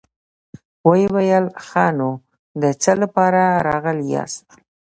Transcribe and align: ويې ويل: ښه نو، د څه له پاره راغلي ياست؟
ويې 0.87 1.07
ويل: 1.15 1.45
ښه 1.65 1.85
نو، 1.97 2.11
د 2.61 2.63
څه 2.81 2.91
له 3.01 3.07
پاره 3.15 3.45
راغلي 3.67 4.07
ياست؟ 4.15 4.45